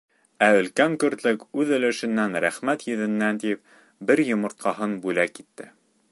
Ә 0.45 0.45
өлкән 0.59 0.93
көртлөк 1.01 1.43
үҙ 1.63 1.73
өлөшөнән, 1.77 2.37
рәхмәт 2.45 2.85
йөҙөнән 2.87 3.41
тип, 3.43 3.61
бер 4.11 4.23
йомортҡаһын 4.25 4.97
бүлә 5.05 5.27
к 5.35 5.45
итте. 5.45 5.69